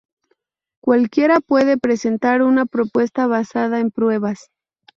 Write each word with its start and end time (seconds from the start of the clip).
Cualquiera 0.81 1.41
puede 1.41 1.77
presentar 1.77 2.41
una 2.41 2.65
propuesta 2.65 3.27
basada 3.27 3.79
en 3.79 3.91
pruebas. 3.91 4.49